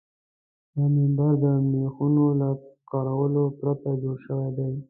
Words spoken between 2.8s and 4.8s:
کارولو پرته جوړ شوی و.